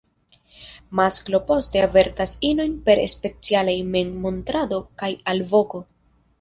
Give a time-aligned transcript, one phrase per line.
[0.99, 5.87] Masklo poste avertas inojn per specialaj memmontrado kaj alvoko.